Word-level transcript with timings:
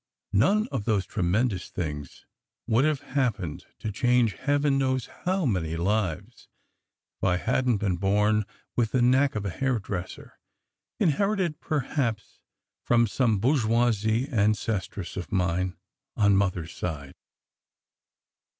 None 0.33 0.67
of 0.71 0.85
those 0.85 1.05
tremendous 1.05 1.69
things 1.69 2.25
would 2.65 2.85
have 2.85 3.01
happened 3.01 3.67
to 3.77 3.91
change 3.91 4.33
heaven 4.33 4.79
knows 4.79 5.05
how 5.25 5.45
many 5.45 5.75
lives, 5.77 6.47
if 7.19 7.23
I 7.23 7.37
hadn 7.37 7.73
t 7.73 7.77
been 7.85 7.97
born 7.97 8.45
with 8.75 8.93
the 8.93 9.01
knack 9.03 9.35
of 9.35 9.45
a 9.45 9.51
hairdresser, 9.51 10.39
inherited 10.99 11.59
perhaps 11.61 12.39
from 12.83 13.05
some 13.05 13.37
bourgeoise 13.37 14.03
ancestress 14.33 15.17
of 15.17 15.31
mine 15.31 15.77
on 16.17 16.35
Mother 16.35 16.63
s 16.63 16.71
side. 16.71 17.13